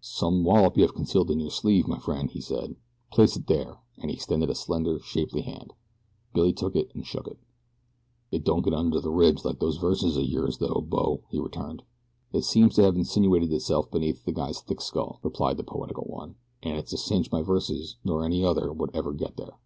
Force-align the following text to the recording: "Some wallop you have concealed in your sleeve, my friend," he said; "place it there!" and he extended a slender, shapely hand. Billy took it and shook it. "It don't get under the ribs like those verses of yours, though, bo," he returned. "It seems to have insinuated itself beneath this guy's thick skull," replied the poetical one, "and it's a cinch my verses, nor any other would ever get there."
"Some 0.00 0.42
wallop 0.42 0.76
you 0.76 0.82
have 0.82 0.92
concealed 0.96 1.30
in 1.30 1.38
your 1.38 1.52
sleeve, 1.52 1.86
my 1.86 2.00
friend," 2.00 2.28
he 2.28 2.40
said; 2.40 2.74
"place 3.12 3.36
it 3.36 3.46
there!" 3.46 3.78
and 3.96 4.10
he 4.10 4.16
extended 4.16 4.50
a 4.50 4.54
slender, 4.56 4.98
shapely 4.98 5.42
hand. 5.42 5.72
Billy 6.34 6.52
took 6.52 6.74
it 6.74 6.90
and 6.96 7.06
shook 7.06 7.28
it. 7.28 7.38
"It 8.32 8.42
don't 8.42 8.62
get 8.62 8.74
under 8.74 9.00
the 9.00 9.12
ribs 9.12 9.44
like 9.44 9.60
those 9.60 9.76
verses 9.76 10.16
of 10.16 10.24
yours, 10.24 10.58
though, 10.58 10.84
bo," 10.84 11.20
he 11.30 11.38
returned. 11.38 11.84
"It 12.32 12.42
seems 12.42 12.74
to 12.74 12.82
have 12.82 12.96
insinuated 12.96 13.52
itself 13.52 13.88
beneath 13.88 14.24
this 14.24 14.34
guy's 14.34 14.60
thick 14.62 14.80
skull," 14.80 15.20
replied 15.22 15.58
the 15.58 15.62
poetical 15.62 16.06
one, 16.08 16.34
"and 16.60 16.76
it's 16.76 16.92
a 16.92 16.96
cinch 16.98 17.30
my 17.30 17.42
verses, 17.42 17.94
nor 18.02 18.24
any 18.24 18.44
other 18.44 18.72
would 18.72 18.90
ever 18.96 19.12
get 19.12 19.36
there." 19.36 19.60